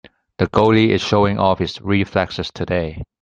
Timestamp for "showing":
1.03-1.37